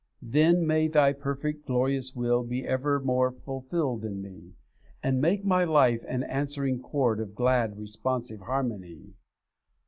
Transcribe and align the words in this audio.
'Then 0.19 0.65
may 0.65 0.87
Thy 0.87 1.13
perfect, 1.13 1.67
glorious 1.67 2.15
will 2.15 2.43
Be 2.43 2.65
evermore 2.65 3.29
fulfilled 3.29 4.03
in 4.03 4.19
me, 4.19 4.53
And 5.03 5.21
make 5.21 5.45
my 5.45 5.63
life 5.63 6.03
an 6.07 6.23
answ'ring 6.23 6.81
chord 6.81 7.19
Of 7.19 7.35
glad, 7.35 7.77
responsive 7.77 8.39
harmony. 8.39 9.13